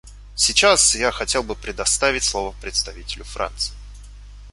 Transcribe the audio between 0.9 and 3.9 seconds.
я хотел бы предоставить слово представителю Франции.